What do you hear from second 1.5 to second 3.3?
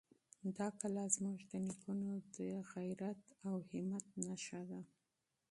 د نېکونو د غیرت